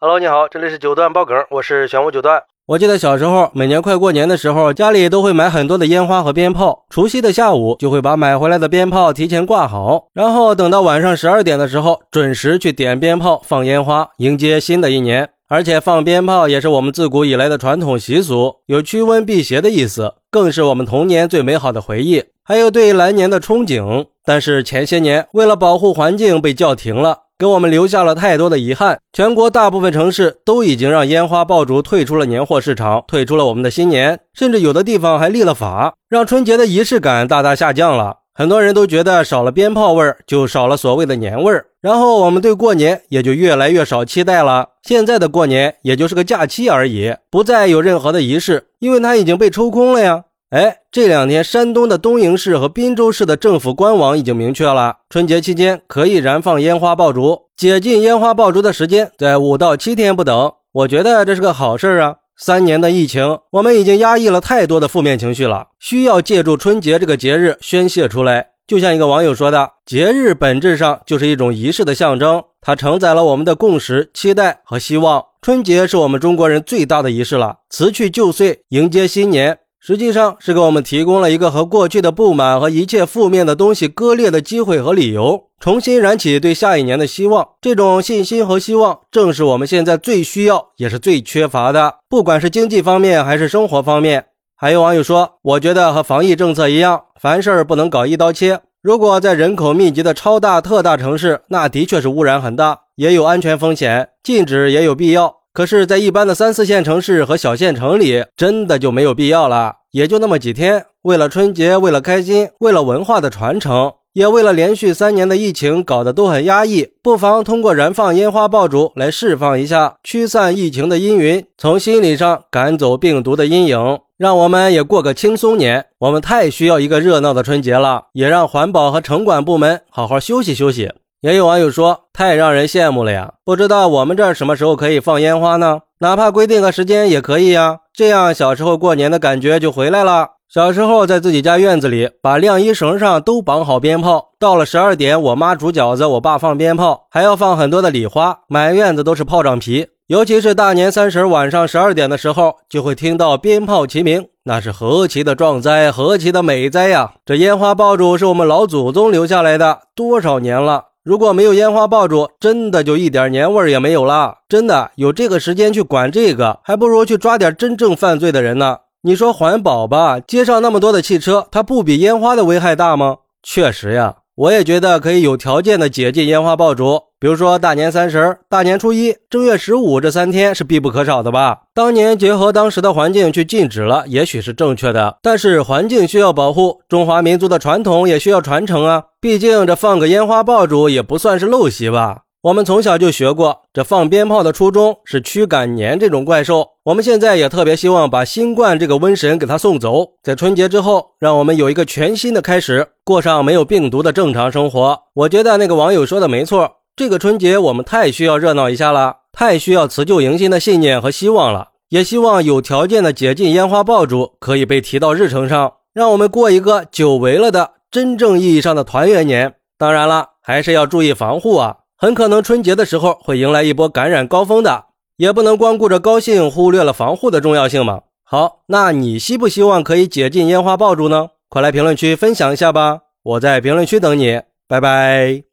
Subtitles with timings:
[0.00, 2.40] Hello，你好，这里是九段爆梗，我是玄武九段。
[2.66, 6.84] 我记得小时候，每年快过年的时候，家里都会买很多的烟花和鞭炮。
[6.88, 15.30] 除夕的下午，就会把买回来的鞭炮提前挂好，然后等到晚上十二点的时候，准时去点鞭炮、放烟花，迎接新的一年。
[15.48, 24.06] 而且放鞭炮也是我们自古以来的传统习俗，有驱瘟辟邪的意思，更是我们童年最美好的回忆，还有对来年的憧憬。
[24.24, 27.22] 但是前些年，为了保护环境，被叫停了。
[27.38, 28.98] 给我们留下了太多的遗憾。
[29.12, 38.16] 全国大部分城市都已经让烟花爆竹退出了年货市场，退出了我们的新年，甚至有的地方还立了法，让春节的仪式感大大下降了。
[38.34, 44.66] 很多人都觉得少了鞭炮味儿，就少了所谓的年味儿，然后我们对过年也就越来越少期待了。
[44.82, 50.24] 现在的过年也就是个假期而已，不再有任何的仪式，因为它已经被抽空了呀。
[50.50, 60.52] 哎，这两天山东的东营市和滨州市的政府官网已经明确了，春节期间可以燃放烟花爆竹，解禁烟花爆竹的时间在五到七天不等。
[60.72, 62.16] 我觉得这是个好事啊！
[62.34, 68.46] 三年的疫情，我们已经压抑了太多的负面情绪了，需要借助春节这个节日宣泄出来。
[68.66, 75.22] 就像一个网友说的，节日本质上就是一种仪式的象征，它承载了我们的共识、期待和希望。
[75.42, 79.58] 春节是我们中国人最大的仪式了，辞去旧岁，迎接新年。
[79.80, 87.48] 实际上是给我们提供了一个和过去的不满和一切负面的东西割裂的机会和理由，重新燃起对下一年的希望。
[87.60, 94.26] 这种信心和希望，正是我们现在最需要也是最缺乏的，不管是经济方面还是生活方面。
[94.56, 98.60] 还有网友说，我觉得和防疫政策一样，凡事不能搞一刀切。
[98.82, 105.37] 如果在人口密集的超大特大城市，那的确是污染很大，也有安全风险，禁止也有必要。
[105.58, 109.78] 可是，在一般的三四线城市和小县城里，真的就没有必要了。
[109.90, 125.86] 也就那么几天，为了春节，为了开心，为了文化的传承，也为了连续三年的疫情搞得都很压抑，不妨通过燃放烟花爆竹来释放一下，驱散疫情的阴云，从心理上赶走病毒的阴影，让我们也过个轻松年。
[125.98, 130.92] 我们太需要一个热闹的春节了，也让环保和城管部门好好休息休息。
[131.20, 133.32] 也有网友说，太让人羡慕了呀！
[133.44, 135.80] 不知道我们这儿什么时候可以放烟花呢？
[135.98, 140.28] 哪怕规定个时间也可以呀，这样小时候过年的感觉就回来了。
[140.48, 149.88] 小时候在自己家院子里，把晾衣绳上都绑好鞭炮，到了十二点，我妈煮饺子，我爸放鞭炮，还要放很多的礼花，满院子都是炮仗皮。
[150.06, 157.14] 尤其是大年三十晚上十二点的时候，就会听到鞭炮齐鸣，那是何其的壮哉，何其的美哉呀！
[157.26, 160.84] 这烟花爆竹是我们老祖宗留下来的，多少年了。
[161.08, 164.40] 如果没有烟花爆竹，真的就一点年味儿也没有了。
[164.46, 168.76] 真的有这个时间去管这个，还不如去抓点真正犯罪的人呢。
[169.00, 173.16] 你说环保吧，街上那么多的汽车，它不比烟花的危害大吗？
[173.42, 174.16] 确实呀。
[174.34, 181.62] 我也觉得可以有条件的解禁烟花爆竹，比如说大年三十、大年初一、正月十五这三天是必不可少的吧。
[181.74, 185.18] 当年结合当时的环境去禁止了，也许是正确的。
[185.20, 189.02] 但是环境需要保护，中华民族的传统也需要传承啊。
[189.20, 192.18] 毕竟这放个烟花爆竹也不算是陋习吧。
[192.40, 196.68] 我们从小就学过，这放鞭炮的初衷是驱赶年这种怪兽。
[196.84, 205.00] 我们现在也特别希望把新冠这个瘟神给他送走，在春节之后，让我们有一个全新的开始，过上没有病毒的正常生活。
[205.14, 211.68] 我觉得那个网友说的没错，这个春节我们太需要热闹一下了，太需要辞旧迎新的信念和希望了。
[211.90, 219.54] 也希望有条件的解禁烟花爆竹可以被提到日程上，让我们过一个久违了的真正意义上的团圆年。
[219.78, 221.76] 当然了，还是要注意防护啊。
[221.96, 224.86] 很可能春节的时候会迎来一波感染高峰的，
[225.18, 228.00] 也不能光顾着高兴，忽略了防护的重要性嘛。
[228.24, 231.28] 好，那你希不希望可以解禁烟花爆竹呢？
[231.48, 235.47] 快来评论区分享一下吧，我在评论区等你，拜拜。